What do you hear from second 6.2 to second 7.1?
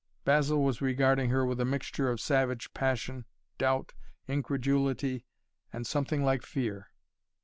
like fear.